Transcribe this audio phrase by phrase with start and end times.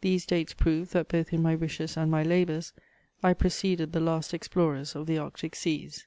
[0.00, 2.72] These dates prove that both in my wishes and my labours,
[3.22, 6.06] I preceded the last explorers of the Arctic Seas.